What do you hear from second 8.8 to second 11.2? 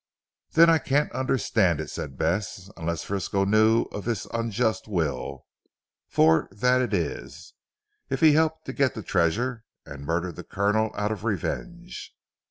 the treasure and murdered the Colonel out